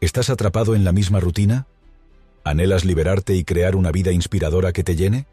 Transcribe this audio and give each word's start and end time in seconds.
¿Estás 0.00 0.28
atrapado 0.28 0.74
en 0.74 0.84
la 0.84 0.92
misma 0.92 1.20
rutina? 1.20 1.66
¿Anhelas 2.44 2.84
liberarte 2.84 3.34
y 3.34 3.44
crear 3.44 3.74
una 3.74 3.90
vida 3.90 4.12
inspiradora 4.12 4.72
que 4.72 4.84
te 4.84 4.94
llene? 4.94 5.26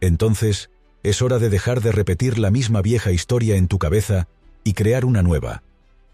Entonces, 0.00 0.70
es 1.02 1.20
hora 1.20 1.38
de 1.38 1.50
dejar 1.50 1.82
de 1.82 1.92
repetir 1.92 2.38
la 2.38 2.50
misma 2.50 2.80
vieja 2.80 3.12
historia 3.12 3.56
en 3.56 3.68
tu 3.68 3.78
cabeza 3.78 4.26
y 4.64 4.72
crear 4.72 5.04
una 5.04 5.22
nueva, 5.22 5.62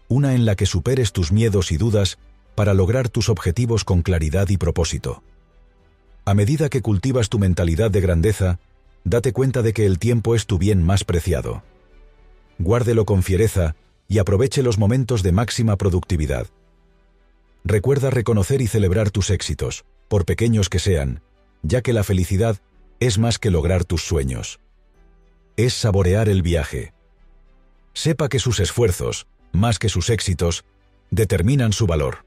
una 0.09 0.35
en 0.35 0.45
la 0.45 0.55
que 0.55 0.65
superes 0.65 1.13
tus 1.13 1.31
miedos 1.31 1.71
y 1.71 1.77
dudas 1.77 2.17
para 2.55 2.73
lograr 2.73 3.09
tus 3.09 3.29
objetivos 3.29 3.85
con 3.85 4.01
claridad 4.01 4.49
y 4.49 4.57
propósito. 4.57 5.23
A 6.25 6.33
medida 6.33 6.69
que 6.69 6.81
cultivas 6.81 7.29
tu 7.29 7.39
mentalidad 7.39 7.89
de 7.89 8.01
grandeza, 8.01 8.59
date 9.05 9.31
cuenta 9.31 9.61
de 9.61 9.71
que 9.71 9.85
el 9.85 9.97
tiempo 9.97 10.35
es 10.35 10.45
tu 10.45 10.57
bien 10.57 10.83
más 10.83 11.05
preciado. 11.05 11.63
Guárdelo 12.59 13.05
con 13.05 13.23
fiereza 13.23 13.75
y 14.07 14.17
aproveche 14.19 14.61
los 14.61 14.77
momentos 14.77 15.23
de 15.23 15.31
máxima 15.31 15.77
productividad. 15.77 16.47
Recuerda 17.67 18.11
reconocer 18.11 18.61
y 18.61 18.67
celebrar 18.67 19.09
tus 19.09 19.31
éxitos, 19.31 19.85
por 20.07 20.23
pequeños 20.23 20.69
que 20.69 20.77
sean, 20.77 21.23
ya 21.63 21.81
que 21.81 21.93
la 21.93 22.03
felicidad 22.03 22.61
es 22.99 23.17
más 23.17 23.39
que 23.39 23.49
lograr 23.49 23.85
tus 23.85 24.03
sueños. 24.03 24.59
Es 25.57 25.73
saborear 25.73 26.29
el 26.29 26.43
viaje. 26.43 26.93
Sepa 27.93 28.29
que 28.29 28.37
sus 28.37 28.59
esfuerzos, 28.59 29.25
más 29.51 29.79
que 29.79 29.89
sus 29.89 30.11
éxitos, 30.11 30.63
determinan 31.09 31.73
su 31.73 31.87
valor. 31.87 32.25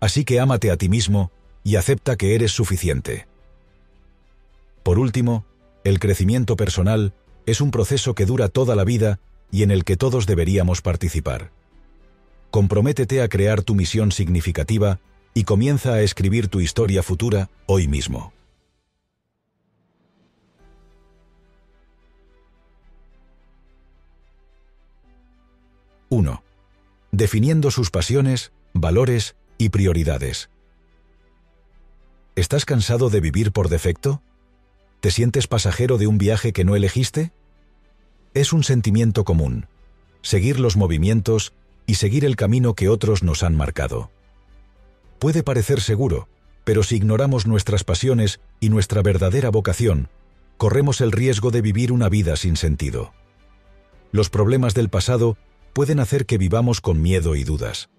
Así 0.00 0.24
que 0.24 0.40
ámate 0.40 0.72
a 0.72 0.76
ti 0.76 0.88
mismo 0.88 1.30
y 1.62 1.76
acepta 1.76 2.16
que 2.16 2.34
eres 2.34 2.50
suficiente. 2.50 3.28
Por 4.82 4.98
último, 4.98 5.46
el 5.84 6.00
crecimiento 6.00 6.56
personal 6.56 7.14
es 7.46 7.60
un 7.60 7.70
proceso 7.70 8.16
que 8.16 8.26
dura 8.26 8.48
toda 8.48 8.74
la 8.74 8.82
vida 8.82 9.20
y 9.52 9.62
en 9.62 9.70
el 9.70 9.84
que 9.84 9.96
todos 9.96 10.26
deberíamos 10.26 10.82
participar. 10.82 11.52
Comprométete 12.52 13.22
a 13.22 13.28
crear 13.28 13.62
tu 13.62 13.74
misión 13.74 14.12
significativa 14.12 15.00
y 15.32 15.44
comienza 15.44 15.94
a 15.94 16.02
escribir 16.02 16.48
tu 16.48 16.60
historia 16.60 17.02
futura 17.02 17.48
hoy 17.64 17.88
mismo. 17.88 18.34
¡1! 26.10 26.42
Definiendo 27.10 27.70
sus 27.70 27.90
pasiones, 27.90 28.52
valores 28.74 29.34
y 29.56 29.70
prioridades. 29.70 30.50
¿Estás 32.36 32.66
cansado 32.66 33.08
de 33.08 33.22
vivir 33.22 33.52
por 33.52 33.70
defecto? 33.70 34.20
¿Te 35.00 35.10
sientes 35.10 35.46
pasajero 35.46 35.96
de 35.96 36.06
un 36.06 36.18
viaje 36.18 36.52
que 36.52 36.64
no 36.66 36.76
elegiste? 36.76 37.32
Es 38.34 38.52
un 38.52 38.62
sentimiento 38.62 39.24
común, 39.24 39.68
seguir 40.20 40.60
los 40.60 40.76
movimientos 40.76 41.54
y 41.92 41.96
seguir 41.96 42.24
el 42.24 42.36
camino 42.36 42.72
que 42.72 42.88
otros 42.88 43.22
nos 43.22 43.42
han 43.42 43.54
marcado. 43.54 44.10
Puede 45.18 45.42
parecer 45.42 45.82
seguro, 45.82 46.26
pero 46.64 46.82
si 46.82 46.96
ignoramos 46.96 47.46
nuestras 47.46 47.84
pasiones 47.84 48.40
y 48.60 48.70
nuestra 48.70 49.02
verdadera 49.02 49.50
vocación, 49.50 50.08
corremos 50.56 51.02
el 51.02 51.12
riesgo 51.12 51.50
de 51.50 51.60
vivir 51.60 51.92
una 51.92 52.08
vida 52.08 52.36
sin 52.36 52.56
sentido. 52.56 53.12
Los 54.10 54.30
problemas 54.30 54.72
del 54.72 54.88
pasado 54.88 55.36
pueden 55.74 56.00
hacer 56.00 56.24
que 56.24 56.38
vivamos 56.38 56.80
con 56.80 57.02
miedo 57.02 57.36
y 57.36 57.44
dudas. 57.44 57.90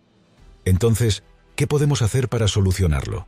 Entonces, 0.66 1.23
¿qué 1.55 1.67
podemos 1.67 2.02
hacer 2.02 2.30
para 2.30 2.47
solucionarlo? 2.47 3.28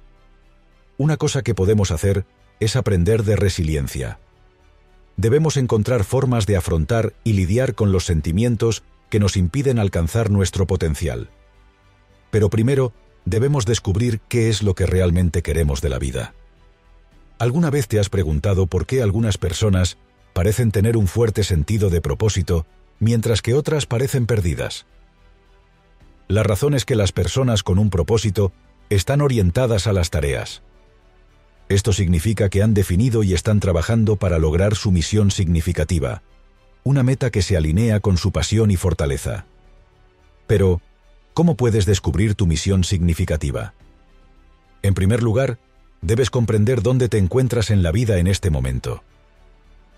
Una 0.98 1.18
cosa 1.18 1.44
que 1.44 1.54
podemos 1.54 1.92
hacer 1.92 2.26
es 2.60 2.76
aprender 2.76 3.22
de 3.22 3.36
resiliencia. 3.36 4.18
Debemos 5.16 5.58
encontrar 5.58 6.06
formas 6.06 6.48
de 6.48 6.58
afrontar 6.58 7.14
y 7.24 7.34
lidiar 7.34 7.76
con 7.76 7.92
los 7.92 8.06
sentimientos 8.06 8.82
que 9.16 9.20
nos 9.22 9.38
impiden 9.38 9.80
alcanzar 9.80 10.30
nuestro 10.30 10.68
potencial. 10.68 11.30
Pero 12.32 12.50
primero, 12.50 12.92
debemos 13.24 13.66
descubrir 13.66 14.20
qué 14.28 14.50
es 14.50 14.62
lo 14.62 14.76
que 14.76 14.86
realmente 14.86 15.42
queremos 15.42 15.80
de 15.80 15.88
la 15.88 16.00
vida. 16.00 16.34
¿Alguna 17.40 17.70
vez 17.70 17.88
te 17.88 17.98
has 17.98 18.10
preguntado 18.10 18.68
por 18.68 18.86
qué 18.86 19.02
algunas 19.02 19.38
personas 19.38 19.98
parecen 20.34 20.70
tener 20.70 20.98
un 20.98 21.08
fuerte 21.08 21.46
sentido 21.46 21.90
de 21.90 22.02
propósito, 22.02 22.66
mientras 23.00 23.42
que 23.42 23.54
otras 23.54 23.86
parecen 23.86 24.26
perdidas? 24.26 24.86
La 26.28 26.44
razón 26.44 26.74
es 26.74 26.84
que 26.84 26.98
las 26.98 27.14
personas 27.14 27.64
con 27.64 27.80
un 27.80 27.90
propósito 27.90 28.52
están 28.90 29.22
orientadas 29.22 29.88
a 29.88 29.94
las 29.94 30.10
tareas. 30.10 30.62
Esto 31.70 31.94
significa 31.94 32.50
que 32.50 32.62
han 32.62 32.74
definido 32.74 33.24
y 33.24 33.34
están 33.34 33.62
trabajando 33.62 34.18
para 34.18 34.40
lograr 34.40 34.76
su 34.76 34.92
misión 34.92 35.32
significativa, 35.32 36.22
una 36.86 37.04
meta 37.04 37.30
que 37.30 37.42
se 37.42 37.58
alinea 37.58 38.00
con 38.00 38.16
su 38.16 38.32
pasión 38.32 38.72
y 38.72 38.78
fortaleza. 38.78 39.46
Pero, 40.48 40.80
¿Cómo 41.36 41.58
puedes 41.58 41.86
descubrir 41.86 42.34
tu 42.34 42.48
misión 42.48 42.86
significativa? 42.86 43.74
En 44.84 44.94
primer 44.94 45.22
lugar, 45.22 45.60
debes 46.02 46.30
comprender 46.30 46.82
dónde 46.82 47.10
te 47.10 47.18
encuentras 47.18 47.72
en 47.72 47.84
la 47.84 47.92
vida 47.92 48.20
en 48.20 48.28
este 48.28 48.50
momento. 48.50 49.04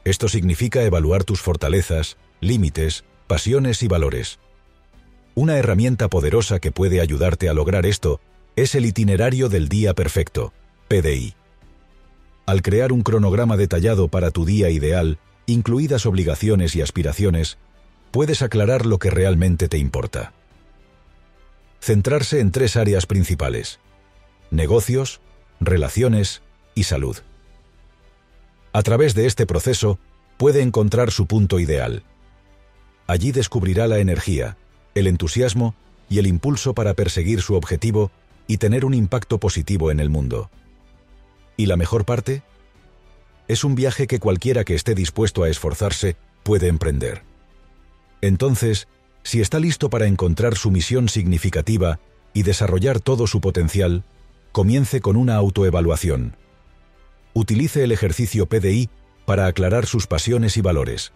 Esto 0.03 0.29
significa 0.29 0.81
evaluar 0.81 1.25
tus 1.25 1.39
fortalezas, 1.39 2.17
límites, 2.41 3.05
pasiones 3.27 3.83
y 3.83 3.87
valores. 3.87 4.39
Una 5.35 5.59
herramienta 5.59 6.07
poderosa 6.07 6.57
que 6.57 6.71
puede 6.71 7.01
ayudarte 7.01 7.49
a 7.49 7.53
lograr 7.53 7.85
esto 7.85 8.19
es 8.55 8.73
el 8.73 8.87
itinerario 8.87 9.47
del 9.47 9.69
día 9.69 9.93
perfecto, 9.93 10.53
PDI. 10.87 11.35
Al 12.47 12.63
crear 12.63 12.91
un 12.91 13.03
cronograma 13.03 13.57
detallado 13.57 14.07
para 14.07 14.31
tu 14.31 14.43
día 14.43 14.71
ideal, 14.71 15.19
incluidas 15.47 16.05
obligaciones 16.05 16.75
y 16.75 16.81
aspiraciones, 16.81 17.57
puedes 18.11 18.43
aclarar 18.43 18.85
lo 18.85 18.99
que 18.99 19.09
realmente 19.09 19.67
te 19.67 19.79
importa 19.79 20.33
centrarse 21.81 22.39
en 22.39 22.51
tres 22.51 22.75
áreas 22.75 23.05
principales, 23.05 23.79
negocios, 24.51 25.21
relaciones 25.59 26.41
y 26.75 26.83
salud. 26.83 27.17
A 28.73 28.83
través 28.83 29.15
de 29.15 29.25
este 29.25 29.45
proceso, 29.45 29.99
puede 30.37 30.61
encontrar 30.61 31.11
su 31.11 31.25
punto 31.25 31.59
ideal. 31.59 32.03
Allí 33.07 33.31
descubrirá 33.31 33.87
la 33.87 33.99
energía, 33.99 34.57
el 34.95 35.07
entusiasmo 35.07 35.75
y 36.09 36.19
el 36.19 36.27
impulso 36.27 36.73
para 36.73 36.93
perseguir 36.93 37.41
su 37.41 37.55
objetivo 37.55 38.11
y 38.47 38.57
tener 38.57 38.85
un 38.85 38.93
impacto 38.93 39.39
positivo 39.39 39.89
en 39.89 39.99
el 39.99 40.09
mundo. 40.09 40.49
¿Y 41.55 41.65
la 41.65 41.77
mejor 41.77 42.05
parte? 42.05 42.43
Es 43.47 43.63
un 43.63 43.75
viaje 43.75 44.07
que 44.07 44.19
cualquiera 44.19 44.63
que 44.63 44.75
esté 44.75 44.93
dispuesto 44.93 45.43
a 45.43 45.49
esforzarse 45.49 46.17
puede 46.43 46.67
emprender. 46.67 47.23
Entonces, 48.21 48.87
si 49.23 49.41
está 49.41 49.59
listo 49.59 49.89
para 49.89 50.07
encontrar 50.07 50.55
su 50.55 50.71
misión 50.71 51.09
significativa 51.09 51.99
y 52.33 52.43
desarrollar 52.43 52.99
todo 52.99 53.27
su 53.27 53.41
potencial, 53.41 54.03
comience 54.51 55.01
con 55.01 55.15
una 55.15 55.35
autoevaluación. 55.35 56.35
Utilice 57.33 57.83
el 57.83 57.91
ejercicio 57.91 58.47
PDI 58.47 58.89
para 59.25 59.45
aclarar 59.47 59.85
sus 59.85 60.07
pasiones 60.07 60.57
y 60.57 60.61
valores. 60.61 61.11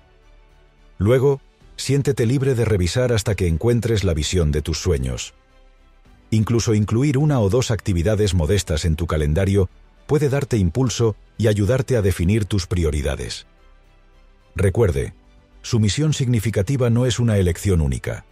Luego, 0.97 1.41
siéntete 1.75 2.25
libre 2.25 2.53
de 2.53 2.65
revisar 2.65 3.11
hasta 3.13 3.35
que 3.35 3.47
encuentres 3.47 4.03
la 4.03 4.13
visión 4.13 4.51
de 4.51 4.61
tus 4.61 4.77
sueños. 4.77 5.33
Incluso 6.29 6.73
incluir 6.73 7.17
una 7.17 7.39
o 7.39 7.49
dos 7.49 7.71
actividades 7.71 8.33
modestas 8.33 8.85
en 8.85 8.95
tu 8.95 9.07
calendario 9.07 9.69
puede 10.11 10.27
darte 10.27 10.57
impulso 10.57 11.15
y 11.37 11.47
ayudarte 11.47 11.95
a 11.95 12.01
definir 12.01 12.43
tus 12.43 12.67
prioridades. 12.67 13.47
Recuerde, 14.57 15.13
su 15.61 15.79
misión 15.79 16.11
significativa 16.11 16.89
no 16.89 17.05
es 17.05 17.17
una 17.17 17.37
elección 17.37 17.79
única. 17.79 18.25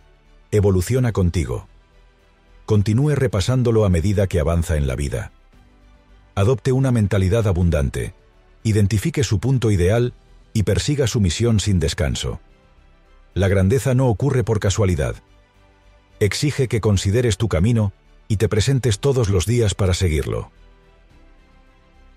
Evoluciona 0.52 1.14
contigo. 1.14 1.70
Continúe 2.66 3.16
repasándolo 3.16 3.86
a 3.86 3.90
medida 3.90 4.28
que 4.28 4.42
avanza 4.42 4.76
en 4.76 4.88
la 4.88 4.98
vida. 4.98 5.32
Adopte 6.36 6.74
una 6.74 6.92
mentalidad 6.92 7.48
abundante, 7.48 8.14
identifique 8.64 9.24
su 9.24 9.40
punto 9.40 9.72
ideal 9.72 10.14
y 10.52 10.64
persiga 10.64 11.08
su 11.08 11.22
misión 11.22 11.62
sin 11.62 11.80
descanso. 11.80 12.42
La 13.34 13.48
grandeza 13.48 13.94
no 13.94 14.10
ocurre 14.10 14.44
por 14.44 14.60
casualidad. 14.60 15.16
Exige 16.20 16.68
que 16.68 16.82
consideres 16.82 17.38
tu 17.38 17.48
camino 17.48 17.94
y 18.28 18.36
te 18.36 18.50
presentes 18.50 19.00
todos 19.00 19.30
los 19.30 19.46
días 19.46 19.76
para 19.76 19.94
seguirlo. 19.94 20.52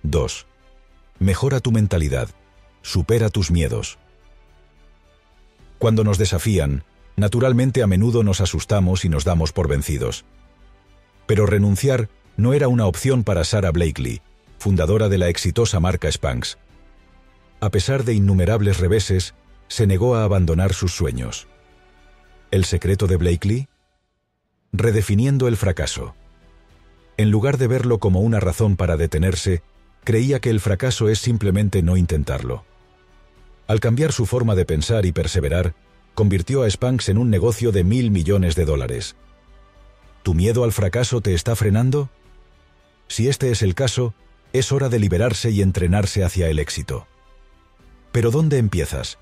2. 0.02 0.46
Mejora 1.18 1.60
tu 1.60 1.70
mentalidad. 1.70 2.28
Supera 2.82 3.28
tus 3.28 3.50
miedos. 3.50 3.98
Cuando 5.78 6.02
nos 6.04 6.18
desafían, 6.18 6.84
naturalmente 7.16 7.82
a 7.82 7.86
menudo 7.86 8.24
nos 8.24 8.40
asustamos 8.40 9.04
y 9.04 9.08
nos 9.08 9.24
damos 9.24 9.52
por 9.52 9.68
vencidos. 9.68 10.24
Pero 11.26 11.46
renunciar 11.46 12.08
no 12.36 12.52
era 12.54 12.68
una 12.68 12.86
opción 12.86 13.22
para 13.22 13.44
Sarah 13.44 13.70
Blakely, 13.70 14.22
fundadora 14.58 15.08
de 15.08 15.18
la 15.18 15.28
exitosa 15.28 15.78
marca 15.78 16.10
Spanx. 16.10 16.58
A 17.60 17.70
pesar 17.70 18.04
de 18.04 18.14
innumerables 18.14 18.78
reveses, 18.78 19.34
se 19.68 19.86
negó 19.86 20.16
a 20.16 20.24
abandonar 20.24 20.74
sus 20.74 20.92
sueños. 20.92 21.46
¿El 22.50 22.64
secreto 22.64 23.06
de 23.06 23.16
Blakely? 23.16 23.68
Redefiniendo 24.72 25.46
el 25.46 25.56
fracaso. 25.56 26.14
En 27.16 27.30
lugar 27.30 27.58
de 27.58 27.68
verlo 27.68 27.98
como 27.98 28.20
una 28.20 28.40
razón 28.40 28.76
para 28.76 28.96
detenerse, 28.96 29.62
creía 30.04 30.40
que 30.40 30.50
el 30.50 30.60
fracaso 30.60 31.08
es 31.08 31.18
simplemente 31.18 31.82
no 31.82 31.96
intentarlo. 31.96 32.64
Al 33.66 33.80
cambiar 33.80 34.12
su 34.12 34.26
forma 34.26 34.54
de 34.54 34.64
pensar 34.64 35.06
y 35.06 35.12
perseverar, 35.12 35.74
convirtió 36.14 36.62
a 36.62 36.70
Spanx 36.70 37.08
en 37.08 37.18
un 37.18 37.30
negocio 37.30 37.72
de 37.72 37.84
mil 37.84 38.10
millones 38.10 38.54
de 38.54 38.64
dólares. 38.64 39.16
¿Tu 40.22 40.34
miedo 40.34 40.64
al 40.64 40.72
fracaso 40.72 41.20
te 41.20 41.34
está 41.34 41.56
frenando? 41.56 42.10
Si 43.08 43.28
este 43.28 43.50
es 43.50 43.62
el 43.62 43.74
caso, 43.74 44.14
es 44.52 44.72
hora 44.72 44.88
de 44.88 44.98
liberarse 44.98 45.50
y 45.50 45.62
entrenarse 45.62 46.24
hacia 46.24 46.48
el 46.48 46.58
éxito. 46.58 47.06
Pero 48.10 48.30
¿dónde 48.30 48.58
empiezas? 48.58 49.18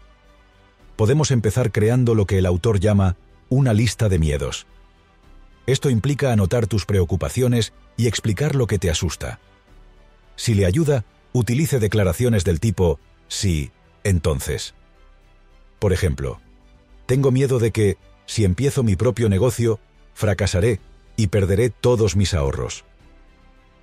Podemos 0.97 1.31
empezar 1.31 1.71
creando 1.71 2.15
lo 2.15 2.27
que 2.27 2.39
el 2.39 2.47
autor 2.47 2.81
llama 2.81 3.17
una 3.49 3.73
lista 3.73 4.09
de 4.09 4.19
miedos. 4.19 4.67
Esto 5.67 5.91
implica 5.91 6.33
anotar 6.33 6.67
tus 6.67 6.87
preocupaciones 6.87 7.73
y 7.97 8.07
explicar 8.07 8.55
lo 8.55 8.67
que 8.67 8.79
te 8.79 8.91
asusta. 8.91 9.39
Si 10.41 10.55
le 10.55 10.65
ayuda, 10.65 11.05
utilice 11.35 11.79
declaraciones 11.81 12.47
del 12.47 12.61
tipo 12.61 12.99
sí, 13.29 13.73
entonces. 14.05 14.73
Por 15.79 15.93
ejemplo, 15.93 16.41
tengo 17.05 17.31
miedo 17.31 17.59
de 17.59 17.73
que, 17.73 17.99
si 18.25 18.47
empiezo 18.47 18.83
mi 18.83 18.97
propio 18.97 19.29
negocio, 19.29 19.81
fracasaré 20.15 20.81
y 21.15 21.27
perderé 21.27 21.69
todos 21.69 22.17
mis 22.17 22.33
ahorros. 22.33 22.87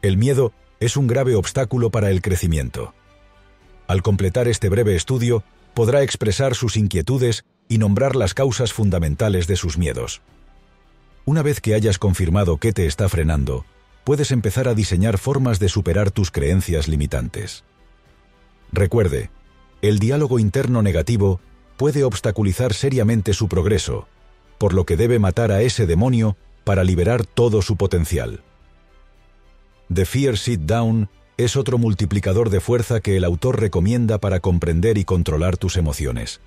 El 0.02 0.18
miedo 0.18 0.52
es 0.80 0.98
un 0.98 1.06
grave 1.06 1.36
obstáculo 1.36 1.92
para 1.92 2.10
el 2.10 2.24
crecimiento. 2.24 2.96
Al 3.86 4.02
completar 4.02 4.48
este 4.48 4.70
breve 4.70 4.96
estudio, 4.96 5.44
podrá 5.76 6.02
expresar 6.02 6.56
sus 6.56 6.76
inquietudes 6.76 7.46
y 7.70 7.78
nombrar 7.78 8.16
las 8.16 8.34
causas 8.34 8.74
fundamentales 8.74 9.46
de 9.46 9.58
sus 9.58 9.78
miedos. 9.78 10.24
Una 11.24 11.44
vez 11.44 11.62
que 11.62 11.76
hayas 11.76 12.00
confirmado 12.00 12.58
qué 12.58 12.74
te 12.74 12.88
está 12.88 13.10
frenando, 13.10 13.64
puedes 14.08 14.32
empezar 14.32 14.70
a 14.70 14.74
diseñar 14.74 15.18
formas 15.18 15.60
de 15.60 15.68
superar 15.68 16.12
tus 16.12 16.32
creencias 16.32 16.88
limitantes. 16.88 17.66
Recuerde, 18.72 19.32
el 19.82 20.00
diálogo 20.00 20.40
interno 20.40 20.82
negativo 20.82 21.42
puede 21.76 22.06
obstaculizar 22.06 22.74
seriamente 22.74 23.34
su 23.34 23.50
progreso, 23.50 24.08
por 24.60 24.74
lo 24.74 24.86
que 24.86 24.96
debe 24.96 25.20
matar 25.20 25.52
a 25.52 25.62
ese 25.62 25.86
demonio 25.86 26.38
para 26.64 26.86
liberar 26.86 27.26
todo 27.26 27.62
su 27.62 27.76
potencial. 27.76 28.46
The 29.94 30.06
Fear 30.06 30.38
Sit 30.38 30.62
Down 30.62 31.10
es 31.36 31.58
otro 31.58 31.78
multiplicador 31.78 32.50
de 32.50 32.62
fuerza 32.62 33.02
que 33.02 33.18
el 33.18 33.26
autor 33.26 33.60
recomienda 33.60 34.20
para 34.20 34.40
comprender 34.40 34.98
y 34.98 35.04
controlar 35.04 35.58
tus 35.58 35.76
emociones. 35.76 36.40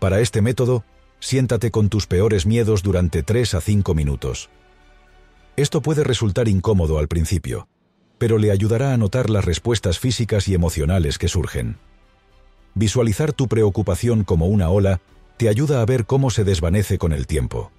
Para 0.00 0.18
este 0.18 0.42
método, 0.42 0.84
siéntate 1.20 1.70
con 1.70 1.90
tus 1.90 2.08
peores 2.08 2.44
miedos 2.44 2.82
durante 2.82 3.22
3 3.22 3.54
a 3.54 3.60
5 3.60 3.94
minutos. 3.94 4.50
Esto 5.56 5.80
puede 5.80 6.04
resultar 6.04 6.48
incómodo 6.48 6.98
al 6.98 7.08
principio, 7.08 7.66
pero 8.18 8.36
le 8.36 8.50
ayudará 8.50 8.92
a 8.92 8.96
notar 8.96 9.30
las 9.30 9.44
respuestas 9.44 9.98
físicas 9.98 10.48
y 10.48 10.54
emocionales 10.54 11.16
que 11.18 11.28
surgen. 11.28 11.78
Visualizar 12.74 13.32
tu 13.32 13.48
preocupación 13.48 14.22
como 14.22 14.46
una 14.46 14.68
ola 14.68 15.00
te 15.38 15.48
ayuda 15.48 15.80
a 15.80 15.86
ver 15.86 16.04
cómo 16.04 16.30
se 16.30 16.44
desvanece 16.44 16.98
con 16.98 17.12
el 17.12 17.26
tiempo. 17.26 17.72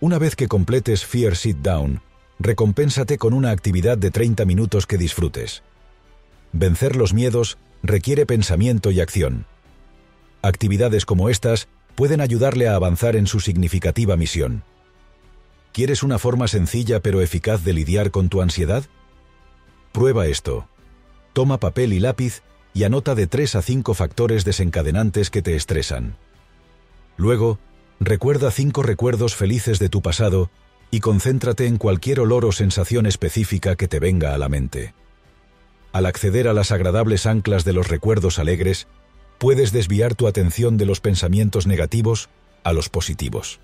Una 0.00 0.18
vez 0.18 0.36
que 0.36 0.48
completes 0.48 1.04
Fear 1.04 1.36
Sit 1.36 1.58
Down, 1.58 2.00
recompénsate 2.38 3.18
con 3.18 3.34
una 3.34 3.50
actividad 3.50 3.98
de 3.98 4.10
30 4.10 4.46
minutos 4.46 4.86
que 4.86 4.96
disfrutes. 4.96 5.62
Vencer 6.52 6.96
los 6.96 7.12
miedos 7.12 7.58
requiere 7.82 8.24
pensamiento 8.24 8.90
y 8.90 9.00
acción. 9.00 9.44
Actividades 10.40 11.04
como 11.04 11.28
estas 11.28 11.68
pueden 11.94 12.22
ayudarle 12.22 12.68
a 12.68 12.74
avanzar 12.74 13.16
en 13.16 13.26
su 13.26 13.40
significativa 13.40 14.16
misión. 14.16 14.64
¿Quieres 15.72 16.02
una 16.02 16.18
forma 16.18 16.48
sencilla 16.48 17.00
pero 17.00 17.20
eficaz 17.20 17.62
de 17.62 17.72
lidiar 17.72 18.10
con 18.10 18.28
tu 18.28 18.42
ansiedad? 18.42 18.84
Prueba 19.92 20.26
esto. 20.26 20.68
Toma 21.32 21.60
papel 21.60 21.92
y 21.92 22.00
lápiz 22.00 22.42
y 22.74 22.84
anota 22.84 23.14
de 23.14 23.26
3 23.26 23.56
a 23.56 23.62
5 23.62 23.94
factores 23.94 24.44
desencadenantes 24.44 25.30
que 25.30 25.42
te 25.42 25.56
estresan. 25.56 26.16
Luego, 27.16 27.58
recuerda 28.00 28.50
cinco 28.50 28.82
recuerdos 28.82 29.36
felices 29.36 29.78
de 29.78 29.88
tu 29.88 30.00
pasado 30.02 30.50
y 30.90 31.00
concéntrate 31.00 31.66
en 31.66 31.76
cualquier 31.76 32.20
olor 32.20 32.44
o 32.44 32.52
sensación 32.52 33.06
específica 33.06 33.76
que 33.76 33.88
te 33.88 34.00
venga 34.00 34.34
a 34.34 34.38
la 34.38 34.48
mente. 34.48 34.94
Al 35.92 36.06
acceder 36.06 36.48
a 36.48 36.52
las 36.52 36.72
agradables 36.72 37.26
anclas 37.26 37.64
de 37.64 37.72
los 37.72 37.88
recuerdos 37.88 38.38
alegres, 38.38 38.88
puedes 39.38 39.72
desviar 39.72 40.14
tu 40.14 40.26
atención 40.26 40.76
de 40.76 40.86
los 40.86 41.00
pensamientos 41.00 41.66
negativos 41.66 42.28
a 42.64 42.72
los 42.72 42.88
positivos. 42.88 43.60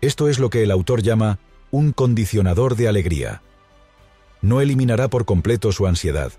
Esto 0.00 0.28
es 0.28 0.38
lo 0.38 0.50
que 0.50 0.62
el 0.62 0.70
autor 0.70 1.02
llama 1.02 1.38
un 1.70 1.92
condicionador 1.92 2.74
de 2.74 2.88
alegría. 2.88 3.42
No 4.42 4.60
eliminará 4.60 5.08
por 5.08 5.24
completo 5.24 5.72
su 5.72 5.86
ansiedad, 5.86 6.32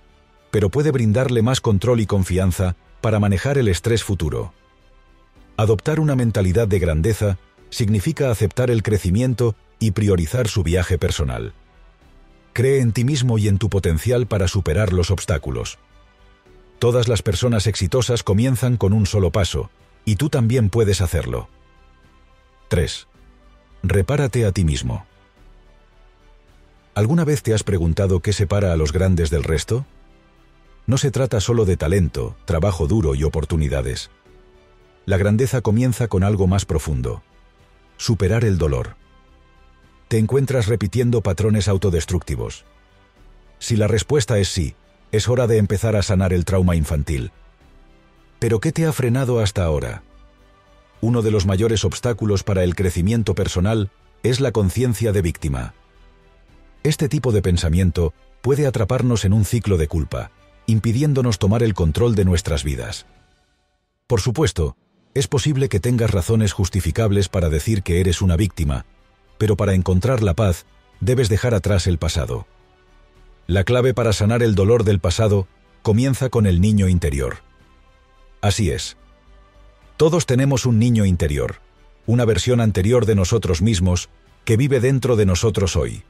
pero 0.49 0.69
puede 0.69 0.91
brindarle 0.91 1.41
más 1.41 1.61
control 1.61 1.99
y 1.99 2.05
confianza 2.05 2.75
para 3.01 3.19
manejar 3.19 3.57
el 3.57 3.67
estrés 3.67 4.03
futuro. 4.03 4.53
Adoptar 5.57 5.99
una 5.99 6.15
mentalidad 6.15 6.67
de 6.67 6.79
grandeza 6.79 7.37
significa 7.69 8.31
aceptar 8.31 8.71
el 8.71 8.83
crecimiento 8.83 9.55
y 9.79 9.91
priorizar 9.91 10.47
su 10.47 10.63
viaje 10.63 10.97
personal. 10.97 11.53
Cree 12.53 12.81
en 12.81 12.91
ti 12.91 13.05
mismo 13.05 13.37
y 13.37 13.47
en 13.47 13.59
tu 13.59 13.69
potencial 13.69 14.27
para 14.27 14.47
superar 14.47 14.91
los 14.91 15.11
obstáculos. 15.11 15.77
Todas 16.79 17.07
las 17.07 17.21
personas 17.21 17.67
exitosas 17.67 18.23
comienzan 18.23 18.75
con 18.75 18.91
un 18.91 19.05
solo 19.05 19.31
paso, 19.31 19.69
y 20.03 20.15
tú 20.15 20.29
también 20.29 20.69
puedes 20.69 20.99
hacerlo. 20.99 21.47
3. 22.69 23.07
Repárate 23.83 24.45
a 24.45 24.51
ti 24.51 24.63
mismo. 24.63 25.05
¿Alguna 26.93 27.23
vez 27.23 27.41
te 27.41 27.53
has 27.53 27.63
preguntado 27.63 28.19
qué 28.19 28.33
separa 28.33 28.73
a 28.73 28.75
los 28.75 28.91
grandes 28.91 29.29
del 29.29 29.43
resto? 29.43 29.85
No 30.87 30.97
se 30.97 31.11
trata 31.11 31.39
solo 31.39 31.65
de 31.65 31.77
talento, 31.77 32.35
trabajo 32.45 32.87
duro 32.87 33.15
y 33.15 33.23
oportunidades. 33.23 34.11
La 35.05 35.17
grandeza 35.17 35.61
comienza 35.61 36.07
con 36.07 36.23
algo 36.23 36.47
más 36.47 36.65
profundo. 36.65 37.23
Superar 37.97 38.43
el 38.45 38.57
dolor 38.57 39.01
te 40.11 40.17
encuentras 40.17 40.67
repitiendo 40.67 41.21
patrones 41.21 41.69
autodestructivos. 41.69 42.65
Si 43.59 43.77
la 43.77 43.87
respuesta 43.87 44.39
es 44.39 44.49
sí, 44.49 44.75
es 45.13 45.29
hora 45.29 45.47
de 45.47 45.55
empezar 45.55 45.95
a 45.95 46.01
sanar 46.01 46.33
el 46.33 46.43
trauma 46.43 46.75
infantil. 46.75 47.31
¿Pero 48.37 48.59
qué 48.59 48.73
te 48.73 48.85
ha 48.85 48.91
frenado 48.91 49.39
hasta 49.39 49.63
ahora? 49.63 50.03
Uno 51.01 51.23
de 51.23 51.31
los 51.31 51.47
mayores 51.47 51.83
obstáculos 51.83 52.43
para 52.43 52.63
el 52.63 52.75
crecimiento 52.75 53.33
personal 53.33 53.89
es 54.21 54.39
la 54.39 54.51
conciencia 54.51 55.11
de 55.11 55.23
víctima. 55.23 55.73
Este 56.83 57.09
tipo 57.09 57.31
de 57.31 57.41
pensamiento 57.41 58.13
puede 58.41 58.67
atraparnos 58.67 59.25
en 59.25 59.33
un 59.33 59.43
ciclo 59.43 59.77
de 59.77 59.87
culpa, 59.87 60.31
impidiéndonos 60.67 61.39
tomar 61.39 61.63
el 61.63 61.73
control 61.73 62.13
de 62.15 62.25
nuestras 62.25 62.63
vidas. 62.63 63.07
Por 64.05 64.21
supuesto, 64.21 64.77
es 65.13 65.27
posible 65.27 65.69
que 65.69 65.79
tengas 65.79 66.11
razones 66.11 66.53
justificables 66.53 67.29
para 67.29 67.49
decir 67.49 67.81
que 67.81 67.99
eres 67.99 68.21
una 68.21 68.37
víctima, 68.37 68.85
pero 69.37 69.57
para 69.57 69.73
encontrar 69.73 70.21
la 70.21 70.35
paz 70.35 70.65
debes 70.99 71.29
dejar 71.29 71.55
atrás 71.55 71.87
el 71.87 71.97
pasado. 71.97 72.45
La 73.47 73.63
clave 73.63 73.93
para 73.93 74.13
sanar 74.13 74.43
el 74.43 74.53
dolor 74.53 74.83
del 74.83 74.99
pasado 74.99 75.47
comienza 75.81 76.29
con 76.29 76.45
el 76.45 76.61
niño 76.61 76.87
interior. 76.87 77.37
Así 78.39 78.69
es. 78.69 78.97
Todos 80.01 80.25
tenemos 80.25 80.65
un 80.65 80.79
niño 80.79 81.05
interior, 81.05 81.57
una 82.07 82.25
versión 82.25 82.59
anterior 82.59 83.05
de 83.05 83.13
nosotros 83.13 83.61
mismos 83.61 84.09
que 84.45 84.57
vive 84.57 84.79
dentro 84.79 85.15
de 85.15 85.27
nosotros 85.27 85.75
hoy. 85.75 86.01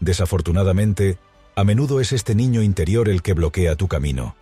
Desafortunadamente, 0.00 1.16
a 1.56 1.64
menudo 1.64 2.00
es 2.00 2.12
este 2.12 2.34
niño 2.34 2.60
interior 2.60 3.08
el 3.08 3.22
que 3.22 3.32
bloquea 3.32 3.76
tu 3.76 3.88
camino. 3.88 4.36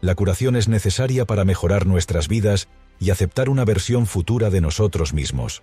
La 0.00 0.14
curación 0.14 0.56
es 0.56 0.68
necesaria 0.68 1.26
para 1.26 1.44
mejorar 1.44 1.84
nuestras 1.84 2.28
vidas 2.28 2.68
y 2.98 3.10
aceptar 3.10 3.50
una 3.50 3.66
versión 3.66 4.06
futura 4.06 4.48
de 4.48 4.62
nosotros 4.62 5.12
mismos. 5.12 5.62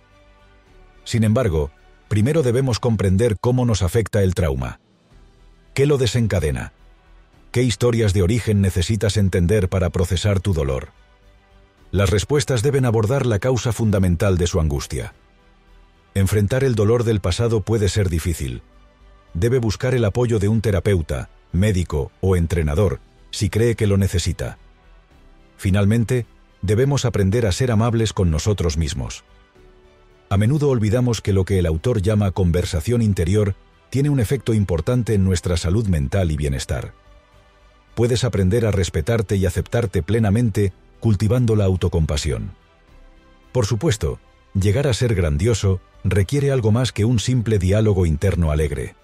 Sin 1.02 1.24
embargo, 1.24 1.72
primero 2.06 2.44
debemos 2.44 2.78
comprender 2.78 3.38
cómo 3.40 3.66
nos 3.66 3.82
afecta 3.82 4.22
el 4.22 4.36
trauma. 4.36 4.78
¿Qué 5.74 5.84
lo 5.84 5.98
desencadena? 5.98 6.72
¿Qué 7.50 7.64
historias 7.64 8.14
de 8.14 8.22
origen 8.22 8.60
necesitas 8.60 9.16
entender 9.16 9.68
para 9.68 9.90
procesar 9.90 10.38
tu 10.38 10.52
dolor? 10.54 10.90
Las 11.90 12.10
respuestas 12.10 12.62
deben 12.62 12.84
abordar 12.84 13.24
la 13.24 13.38
causa 13.38 13.72
fundamental 13.72 14.36
de 14.36 14.46
su 14.46 14.60
angustia. 14.60 15.14
Enfrentar 16.14 16.64
el 16.64 16.74
dolor 16.74 17.04
del 17.04 17.20
pasado 17.20 17.62
puede 17.62 17.88
ser 17.88 18.10
difícil. 18.10 18.62
Debe 19.32 19.58
buscar 19.58 19.94
el 19.94 20.04
apoyo 20.04 20.38
de 20.38 20.48
un 20.48 20.60
terapeuta, 20.60 21.30
médico 21.52 22.10
o 22.20 22.36
entrenador 22.36 23.00
si 23.30 23.50
cree 23.50 23.74
que 23.74 23.86
lo 23.86 23.96
necesita. 23.96 24.58
Finalmente, 25.56 26.26
debemos 26.62 27.04
aprender 27.04 27.46
a 27.46 27.52
ser 27.52 27.70
amables 27.70 28.12
con 28.12 28.30
nosotros 28.30 28.76
mismos. 28.76 29.24
A 30.30 30.36
menudo 30.36 30.68
olvidamos 30.68 31.20
que 31.20 31.32
lo 31.32 31.44
que 31.44 31.58
el 31.58 31.66
autor 31.66 32.02
llama 32.02 32.30
conversación 32.32 33.00
interior 33.00 33.54
tiene 33.90 34.10
un 34.10 34.20
efecto 34.20 34.52
importante 34.52 35.14
en 35.14 35.24
nuestra 35.24 35.56
salud 35.56 35.86
mental 35.86 36.30
y 36.30 36.36
bienestar. 36.36 36.92
Puedes 37.94 38.24
aprender 38.24 38.66
a 38.66 38.70
respetarte 38.70 39.36
y 39.36 39.46
aceptarte 39.46 40.02
plenamente 40.02 40.72
cultivando 41.00 41.56
la 41.56 41.64
autocompasión. 41.64 42.52
Por 43.52 43.66
supuesto, 43.66 44.20
llegar 44.54 44.86
a 44.86 44.94
ser 44.94 45.14
grandioso 45.14 45.80
requiere 46.04 46.50
algo 46.50 46.72
más 46.72 46.92
que 46.92 47.04
un 47.04 47.18
simple 47.18 47.58
diálogo 47.58 48.06
interno 48.06 48.50
alegre. 48.50 48.94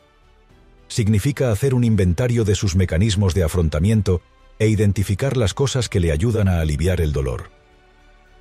Significa 0.89 1.51
hacer 1.51 1.75
un 1.75 1.85
inventario 1.85 2.45
de 2.45 2.55
sus 2.55 2.77
mecanismos 2.77 3.35
de 3.35 3.45
afrontamiento 3.45 4.23
e 4.59 4.69
identificar 4.69 5.37
las 5.37 5.55
cosas 5.55 5.89
que 5.89 6.01
le 6.01 6.13
ayudan 6.13 6.49
a 6.49 6.61
aliviar 6.61 7.01
el 7.01 7.13
dolor. 7.13 7.51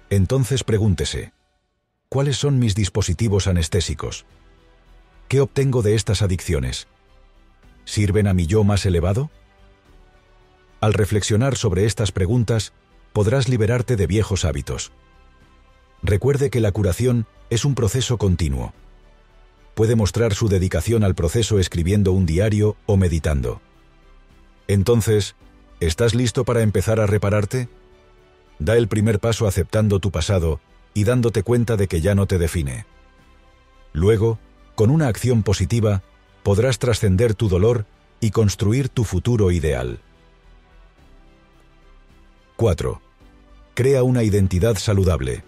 Entonces 0.10 0.64
pregúntese, 0.64 1.32
¿Cuáles 2.14 2.38
son 2.38 2.60
mis 2.60 2.76
dispositivos 2.76 3.48
anestésicos? 3.48 4.28
¿Qué 5.28 5.42
obtengo 5.42 5.82
de 5.82 5.96
estas 5.96 6.22
adicciones? 6.22 6.86
¿Sirven 7.86 8.28
a 8.28 8.36
mi 8.36 8.46
yo 8.46 8.64
más 8.64 8.86
elevado? 8.86 9.32
Al 10.80 10.94
reflexionar 10.94 11.56
sobre 11.56 11.86
estas 11.86 12.12
preguntas, 12.12 12.72
podrás 13.14 13.48
liberarte 13.48 13.96
de 13.96 14.08
viejos 14.08 14.44
hábitos. 14.44 14.92
Recuerde 16.02 16.50
que 16.50 16.60
la 16.60 16.72
curación 16.72 17.28
es 17.50 17.64
un 17.64 17.76
proceso 17.76 18.18
continuo. 18.18 18.74
Puede 19.76 19.96
mostrar 19.96 20.34
su 20.34 20.50
dedicación 20.50 21.04
al 21.04 21.16
proceso 21.16 21.60
escribiendo 21.60 22.12
un 22.12 22.26
diario 22.26 22.76
o 22.86 22.98
meditando. 22.98 23.62
Entonces, 24.68 25.36
¿estás 25.80 26.14
listo 26.16 26.44
para 26.44 26.62
empezar 26.62 27.00
a 27.00 27.08
repararte? 27.08 27.70
Da 28.60 28.78
el 28.78 28.88
primer 28.88 29.20
paso 29.20 29.48
aceptando 29.48 30.00
tu 30.00 30.12
pasado 30.12 30.60
y 30.94 31.06
dándote 31.06 31.44
cuenta 31.44 31.78
de 31.78 31.88
que 31.88 32.02
ya 32.02 32.16
no 32.16 32.28
te 32.28 32.38
define. 32.38 32.86
Luego, 33.94 34.40
con 34.76 34.90
una 34.90 35.08
acción 35.08 35.44
positiva, 35.44 36.04
podrás 36.44 36.80
trascender 36.80 37.36
tu 37.36 37.50
dolor 37.50 37.86
y 38.20 38.32
construir 38.32 38.90
tu 38.90 39.04
futuro 39.04 39.52
ideal. 39.52 40.00
4. 42.64 43.02
Crea 43.74 44.04
una 44.04 44.24
identidad 44.24 44.78
saludable. 44.78 45.44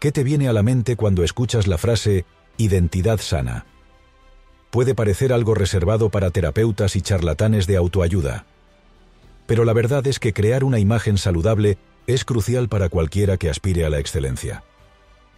¿Qué 0.00 0.10
te 0.10 0.24
viene 0.24 0.48
a 0.48 0.52
la 0.52 0.64
mente 0.64 0.96
cuando 0.96 1.22
escuchas 1.22 1.68
la 1.68 1.78
frase 1.78 2.24
identidad 2.56 3.20
sana? 3.20 3.64
Puede 4.70 4.96
parecer 4.96 5.32
algo 5.32 5.54
reservado 5.54 6.10
para 6.10 6.32
terapeutas 6.32 6.96
y 6.96 7.00
charlatanes 7.00 7.68
de 7.68 7.76
autoayuda. 7.76 8.44
Pero 9.46 9.64
la 9.64 9.72
verdad 9.72 10.04
es 10.08 10.18
que 10.18 10.32
crear 10.32 10.64
una 10.64 10.80
imagen 10.80 11.16
saludable 11.16 11.78
es 12.08 12.24
crucial 12.24 12.68
para 12.68 12.88
cualquiera 12.88 13.36
que 13.36 13.50
aspire 13.50 13.84
a 13.84 13.88
la 13.88 14.00
excelencia. 14.00 14.64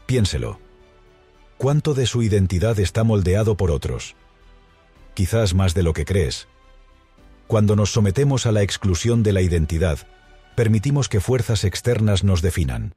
Piénselo. 0.07 0.59
¿Cuánto 1.59 1.93
de 1.93 2.07
su 2.07 2.23
identidad 2.23 2.81
está 2.81 3.05
moldeado 3.05 3.59
por 3.59 3.71
otros? 3.71 4.17
Quizás 5.13 5.53
más 5.53 5.75
de 5.75 5.83
lo 5.83 5.93
que 5.93 6.07
crees. 6.07 6.49
Cuando 7.47 7.77
nos 7.77 7.91
sometemos 7.93 8.47
a 8.47 8.53
la 8.53 8.63
exclusión 8.63 9.23
de 9.23 9.33
la 9.33 9.43
identidad, 9.43 9.99
permitimos 10.55 11.09
que 11.09 11.21
fuerzas 11.21 11.65
externas 11.65 12.25
nos 12.25 12.43
definan. 12.43 12.95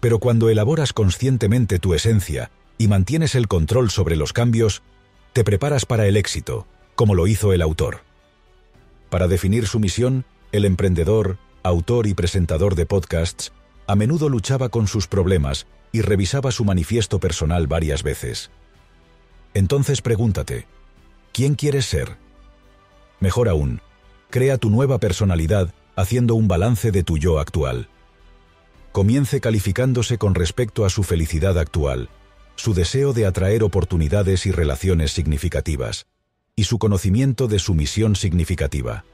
Pero 0.00 0.18
cuando 0.18 0.48
elaboras 0.50 0.92
conscientemente 0.92 1.78
tu 1.78 1.94
esencia 1.94 2.50
y 2.78 2.88
mantienes 2.88 3.34
el 3.34 3.48
control 3.48 3.90
sobre 3.90 4.16
los 4.16 4.32
cambios, 4.32 4.82
te 5.32 5.44
preparas 5.44 5.86
para 5.86 6.06
el 6.06 6.16
éxito, 6.16 6.66
como 6.94 7.14
lo 7.14 7.26
hizo 7.26 7.52
el 7.52 7.62
autor. 7.62 8.00
Para 9.10 9.28
definir 9.28 9.66
su 9.66 9.80
misión, 9.80 10.24
el 10.52 10.64
emprendedor, 10.64 11.38
autor 11.62 12.06
y 12.06 12.14
presentador 12.14 12.74
de 12.74 12.86
podcasts, 12.86 13.52
a 13.86 13.96
menudo 13.96 14.28
luchaba 14.28 14.68
con 14.68 14.86
sus 14.86 15.06
problemas 15.06 15.66
y 15.92 16.00
revisaba 16.00 16.50
su 16.50 16.64
manifiesto 16.64 17.20
personal 17.20 17.66
varias 17.66 18.02
veces. 18.02 18.50
Entonces 19.54 20.02
pregúntate, 20.02 20.66
¿quién 21.32 21.54
quieres 21.54 21.86
ser? 21.86 22.16
Mejor 23.20 23.48
aún, 23.48 23.80
crea 24.30 24.58
tu 24.58 24.70
nueva 24.70 24.98
personalidad 24.98 25.72
haciendo 25.96 26.34
un 26.34 26.48
balance 26.48 26.90
de 26.90 27.02
tu 27.02 27.18
yo 27.18 27.38
actual. 27.38 27.88
Comience 28.92 29.40
calificándose 29.40 30.18
con 30.18 30.34
respecto 30.34 30.84
a 30.84 30.90
su 30.90 31.02
felicidad 31.02 31.58
actual, 31.58 32.08
su 32.56 32.74
deseo 32.74 33.12
de 33.12 33.26
atraer 33.26 33.62
oportunidades 33.62 34.46
y 34.46 34.52
relaciones 34.52 35.12
significativas, 35.12 36.06
y 36.56 36.64
su 36.64 36.78
conocimiento 36.78 37.48
de 37.48 37.58
su 37.58 37.74
misión 37.74 38.16
significativa. 38.16 39.04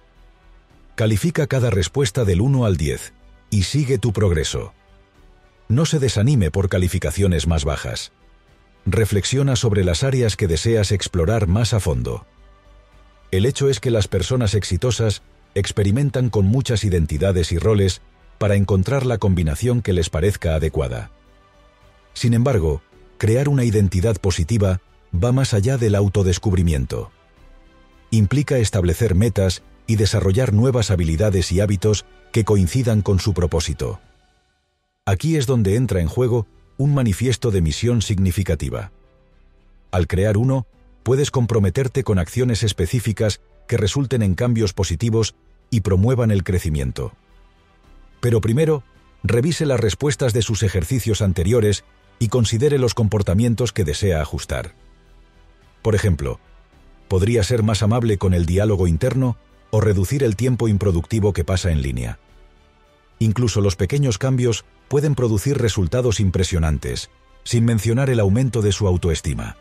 Califica 0.95 1.47
cada 1.47 1.71
respuesta 1.71 2.25
del 2.25 2.41
1 2.41 2.65
al 2.67 2.77
10 2.77 3.13
y 3.51 3.63
sigue 3.63 3.99
tu 3.99 4.13
progreso. 4.13 4.75
No 5.69 5.87
se 5.87 5.99
desanime 5.99 6.51
por 6.51 6.69
calificaciones 6.69 7.47
más 7.47 7.65
bajas. 7.65 8.13
Reflexiona 8.85 9.57
sobre 9.57 9.85
las 9.85 10.03
áreas 10.03 10.37
que 10.37 10.47
deseas 10.47 10.93
explorar 10.93 11.47
más 11.47 11.73
a 11.75 11.81
fondo. 11.81 12.27
El 13.31 13.47
hecho 13.47 13.69
es 13.69 13.81
que 13.81 13.91
las 13.91 14.09
personas 14.09 14.55
exitosas 14.55 15.23
experimentan 15.55 16.31
con 16.31 16.47
muchas 16.47 16.85
identidades 16.85 17.53
y 17.53 17.59
roles 17.59 18.03
para 18.39 18.57
encontrar 18.57 19.07
la 19.07 19.19
combinación 19.19 19.83
que 19.83 19.93
les 19.93 20.11
parezca 20.11 20.55
adecuada. 20.55 21.11
Sin 22.15 22.35
embargo, 22.35 22.83
crear 23.19 23.49
una 23.49 23.65
identidad 23.65 24.17
positiva 24.17 24.81
va 25.13 25.33
más 25.33 25.55
allá 25.55 25.77
del 25.77 25.95
autodescubrimiento. 25.95 27.11
Implica 28.11 28.59
establecer 28.59 29.15
metas 29.15 29.63
y 29.87 29.97
desarrollar 29.97 30.53
nuevas 30.53 30.91
habilidades 30.91 31.53
y 31.53 31.61
hábitos 31.61 32.07
que 32.33 32.45
coincidan 32.45 33.03
con 33.03 33.21
su 33.21 33.35
propósito. 33.35 34.01
Aquí 35.05 35.37
es 35.37 35.47
donde 35.47 35.77
entra 35.77 36.01
en 36.01 36.09
juego 36.09 36.47
un 36.79 36.95
manifiesto 36.95 37.51
de 37.51 37.61
misión 37.61 38.03
significativa. 38.03 38.93
Al 39.91 40.07
crear 40.07 40.37
uno, 40.37 40.67
puedes 41.03 41.31
comprometerte 41.31 42.05
con 42.05 42.19
acciones 42.19 42.63
específicas 42.63 43.41
que 43.67 43.77
resulten 43.77 44.23
en 44.23 44.35
cambios 44.35 44.73
positivos 44.73 45.35
y 45.71 45.81
promuevan 45.81 46.31
el 46.31 46.45
crecimiento. 46.45 47.13
Pero 48.21 48.41
primero, 48.41 48.83
revise 49.23 49.67
las 49.67 49.81
respuestas 49.81 50.33
de 50.33 50.43
sus 50.43 50.63
ejercicios 50.63 51.23
anteriores 51.23 51.85
y 52.19 52.29
considere 52.29 52.79
los 52.79 52.95
comportamientos 52.95 53.73
que 53.73 53.85
desea 53.85 54.21
ajustar. 54.21 54.75
Por 55.83 55.95
ejemplo, 55.95 56.39
podría 57.09 57.43
ser 57.43 57.63
más 57.63 57.83
amable 57.83 58.19
con 58.19 58.35
el 58.35 58.47
diálogo 58.47 58.87
interno 58.87 59.37
o 59.71 59.81
reducir 59.81 60.23
el 60.23 60.37
tiempo 60.37 60.69
improductivo 60.69 61.33
que 61.33 61.45
pasa 61.45 61.71
en 61.71 61.83
línea. 61.83 62.19
Incluso 63.19 63.61
los 63.61 63.77
pequeños 63.77 64.19
cambios 64.19 64.65
pueden 64.89 65.15
producir 65.15 65.59
resultados 65.59 66.21
impresionantes, 66.21 67.11
sin 67.45 67.65
mencionar 67.65 68.11
el 68.11 68.21
aumento 68.21 68.63
de 68.63 68.73
su 68.73 68.87
autoestima. 68.87 69.57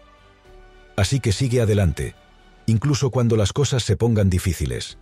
Así 0.99 1.21
que 1.21 1.31
sigue 1.31 1.61
adelante, 1.61 2.13
incluso 2.65 3.09
cuando 3.09 3.37
las 3.37 3.53
cosas 3.53 3.83
se 3.83 3.95
pongan 3.95 4.29
difíciles. 4.29 4.97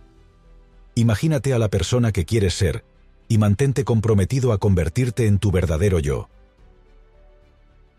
Imagínate 0.94 1.52
a 1.54 1.58
la 1.58 1.70
persona 1.70 2.12
que 2.12 2.24
quieres 2.24 2.54
ser 2.54 2.84
y 3.26 3.38
mantente 3.38 3.82
comprometido 3.82 4.52
a 4.52 4.58
convertirte 4.58 5.26
en 5.26 5.40
tu 5.40 5.50
verdadero 5.50 5.98
yo. 5.98 6.28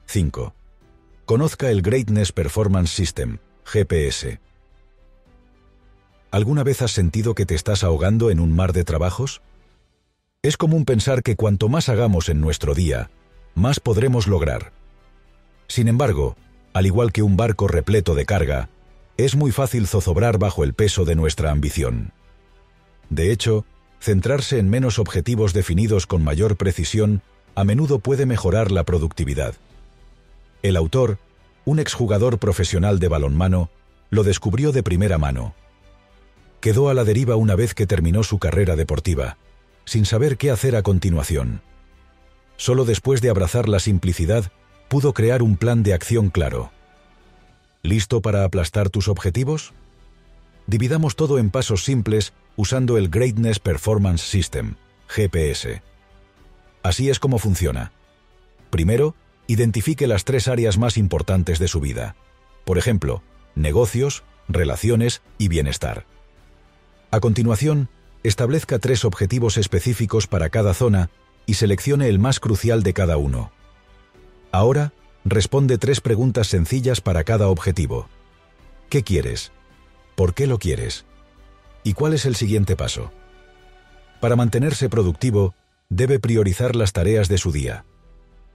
5. 0.06 0.56
Conozca 1.26 1.72
el 1.72 1.82
Greatness 1.82 2.32
Performance 2.32 2.90
System, 2.90 3.40
GPS. 3.66 4.40
¿Alguna 6.32 6.64
vez 6.64 6.82
has 6.82 6.92
sentido 6.92 7.36
que 7.36 7.46
te 7.46 7.56
estás 7.56 7.84
ahogando 7.84 8.32
en 8.32 8.40
un 8.40 8.56
mar 8.56 8.72
de 8.72 8.86
trabajos? 8.86 9.42
Es 10.42 10.56
común 10.56 10.86
pensar 10.86 11.22
que 11.22 11.36
cuanto 11.36 11.68
más 11.68 11.90
hagamos 11.90 12.30
en 12.30 12.40
nuestro 12.40 12.76
día, 12.76 13.12
más 13.56 13.82
podremos 13.82 14.26
lograr. 14.26 14.72
Sin 15.68 15.90
embargo, 15.90 16.38
al 16.74 16.86
igual 16.86 17.12
que 17.12 17.24
un 17.24 17.38
barco 17.38 17.68
repleto 17.68 18.16
de 18.16 18.26
carga, 18.26 18.70
es 19.18 19.36
muy 19.36 19.52
fácil 19.52 19.88
zozobrar 19.88 20.38
bajo 20.38 20.64
el 20.64 20.74
peso 20.74 21.06
de 21.06 21.16
nuestra 21.16 21.52
ambición. 21.52 22.14
De 23.10 23.32
hecho, 23.32 23.66
centrarse 24.00 24.60
en 24.60 24.70
menos 24.70 25.00
objetivos 25.00 25.54
definidos 25.54 26.08
con 26.08 26.24
mayor 26.24 26.56
precisión 26.56 27.22
a 27.56 27.64
menudo 27.64 28.00
puede 28.00 28.26
mejorar 28.26 28.72
la 28.72 28.84
productividad. 28.84 29.56
El 30.62 30.78
autor, 30.78 31.18
un 31.66 31.80
exjugador 31.80 32.38
profesional 32.38 33.00
de 33.00 33.08
balonmano, 33.08 33.70
lo 34.10 34.24
descubrió 34.24 34.72
de 34.72 34.84
primera 34.84 35.18
mano 35.18 35.54
quedó 36.60 36.90
a 36.90 36.94
la 36.94 37.04
deriva 37.04 37.36
una 37.36 37.56
vez 37.56 37.74
que 37.74 37.88
terminó 37.88 38.24
su 38.24 38.40
carrera 38.40 38.76
deportiva, 38.76 39.38
sin 39.86 40.06
saber 40.06 40.38
qué 40.38 40.52
hacer 40.52 40.76
a 40.76 40.84
continuación. 40.84 41.62
Solo 42.58 42.86
después 42.86 43.22
de 43.22 43.30
abrazar 43.30 43.70
la 43.70 43.80
simplicidad, 43.80 44.52
pudo 44.90 45.14
crear 45.14 45.44
un 45.44 45.56
plan 45.56 45.84
de 45.84 45.94
acción 45.94 46.30
claro. 46.30 46.72
¿Listo 47.84 48.22
para 48.22 48.44
aplastar 48.44 48.90
tus 48.90 49.08
objetivos? 49.08 49.74
Dividamos 50.68 51.16
todo 51.16 51.40
en 51.40 51.52
pasos 51.52 51.84
simples 51.84 52.34
usando 52.56 52.98
el 52.98 53.10
Greatness 53.10 53.60
Performance 53.60 54.22
System, 54.22 54.76
GPS. 55.08 55.82
Así 56.84 57.10
es 57.10 57.20
como 57.20 57.38
funciona. 57.38 57.92
Primero, 58.70 59.16
identifique 59.48 60.08
las 60.08 60.26
tres 60.26 60.48
áreas 60.48 60.78
más 60.78 60.98
importantes 60.98 61.60
de 61.60 61.68
su 61.68 61.80
vida. 61.80 62.16
Por 62.66 62.78
ejemplo, 62.78 63.24
negocios, 63.56 64.24
relaciones 64.48 65.22
y 65.38 65.48
bienestar. 65.48 66.06
A 67.12 67.20
continuación, 67.20 67.90
establezca 68.24 68.80
tres 68.80 69.06
objetivos 69.06 69.58
específicos 69.58 70.28
para 70.28 70.50
cada 70.50 70.74
zona 70.74 71.10
y 71.46 71.56
seleccione 71.56 72.10
el 72.10 72.20
más 72.20 72.40
crucial 72.40 72.84
de 72.84 72.94
cada 72.94 73.18
uno. 73.18 73.52
Ahora, 74.52 74.94
responde 75.26 75.78
tres 75.78 76.02
preguntas 76.02 76.48
sencillas 76.48 77.02
para 77.02 77.24
cada 77.24 77.48
objetivo. 77.50 78.08
¿Qué 78.90 79.04
quieres? 79.04 79.52
¿Por 80.16 80.34
qué 80.34 80.48
lo 80.48 80.58
quieres? 80.58 81.06
¿Y 81.84 81.94
cuál 81.94 82.14
es 82.14 82.26
el 82.26 82.36
siguiente 82.36 82.76
paso? 82.76 83.12
Para 84.20 84.36
mantenerse 84.36 84.90
productivo, 84.90 85.54
debe 85.90 86.20
priorizar 86.20 86.76
las 86.76 86.94
tareas 86.94 87.30
de 87.30 87.38
su 87.38 87.52
día. 87.52 87.86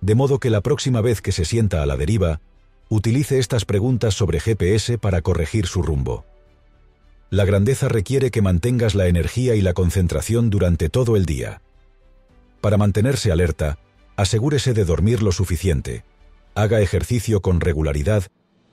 De 0.00 0.14
modo 0.14 0.38
que 0.38 0.50
la 0.50 0.60
próxima 0.60 1.00
vez 1.00 1.22
que 1.22 1.32
se 1.32 1.44
sienta 1.44 1.82
a 1.82 1.86
la 1.86 1.96
deriva, 1.96 2.40
utilice 2.88 3.38
estas 3.38 3.64
preguntas 3.64 4.14
sobre 4.14 4.40
GPS 4.40 4.98
para 4.98 5.22
corregir 5.22 5.66
su 5.66 5.82
rumbo. 5.82 6.26
La 7.30 7.44
grandeza 7.44 7.88
requiere 7.88 8.30
que 8.30 8.42
mantengas 8.42 8.94
la 8.94 9.06
energía 9.06 9.54
y 9.54 9.62
la 9.62 9.72
concentración 9.72 10.50
durante 10.50 10.88
todo 10.88 11.16
el 11.16 11.24
día. 11.24 11.62
Para 12.60 12.76
mantenerse 12.76 13.32
alerta, 13.32 13.78
asegúrese 14.16 14.75
de 14.75 14.85
dormir 14.85 15.23
lo 15.23 15.33
suficiente. 15.33 16.04
haga 16.56 16.80
ejercicio 16.80 17.40
con 17.40 17.61
regularidad 17.61 18.25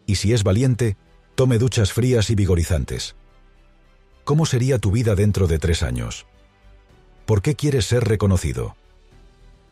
y 0.05 0.15
si 0.15 0.33
es 0.33 0.43
valiente, 0.43 0.97
tome 1.35 1.57
duchas 1.57 1.93
frías 1.93 2.29
y 2.29 2.35
vigorizantes. 2.35 3.15
¿Cómo 4.23 4.45
sería 4.45 4.77
tu 4.77 4.91
vida 4.91 5.15
dentro 5.15 5.47
de 5.47 5.57
tres 5.57 5.81
años? 5.81 6.27
¿Por 7.25 7.41
qué 7.41 7.55
quieres 7.55 7.85
ser 7.85 8.03
reconocido? 8.03 8.75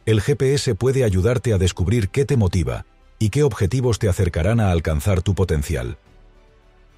El 0.06 0.22
GPS 0.22 0.74
puede 0.74 1.04
ayudarte 1.04 1.54
a 1.54 1.60
descubrir 1.60 2.10
qué 2.10 2.26
te 2.26 2.36
motiva 2.36 2.86
y 3.20 3.30
qué 3.30 3.44
objetivos 3.44 4.00
te 4.00 4.10
acercarán 4.10 4.60
a 4.60 4.72
alcanzar 4.72 5.22
tu 5.22 5.36
potencial. 5.36 5.98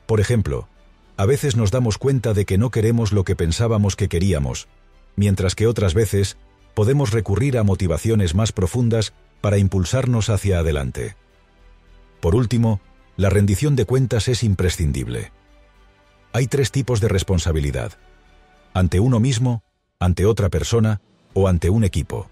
Por 0.06 0.22
ejemplo, 0.22 0.70
a 1.18 1.26
veces 1.26 1.56
nos 1.56 1.72
damos 1.72 1.98
cuenta 1.98 2.34
de 2.34 2.46
que 2.46 2.58
no 2.58 2.70
queremos 2.70 3.12
lo 3.12 3.24
que 3.24 3.36
pensábamos 3.36 3.96
que 3.96 4.08
queríamos, 4.08 4.68
mientras 5.16 5.56
que 5.56 5.68
otras 5.68 5.94
veces 5.94 6.38
podemos 6.74 7.12
recurrir 7.12 7.58
a 7.58 7.64
motivaciones 7.64 8.36
más 8.36 8.52
profundas 8.52 9.14
para 9.42 9.58
impulsarnos 9.58 10.30
hacia 10.30 10.60
adelante. 10.60 11.16
Por 12.20 12.36
último, 12.36 12.80
la 13.18 13.30
rendición 13.30 13.76
de 13.76 13.86
cuentas 13.86 14.28
es 14.28 14.44
imprescindible. 14.44 15.32
Hay 16.34 16.48
tres 16.48 16.72
tipos 16.72 17.02
de 17.02 17.10
responsabilidad. 17.10 17.94
Ante 18.74 19.00
uno 19.00 19.20
mismo, 19.20 19.64
ante 20.00 20.26
otra 20.26 20.50
persona 20.50 21.02
o 21.34 21.48
ante 21.48 21.70
un 21.70 21.84
equipo. 21.84 22.30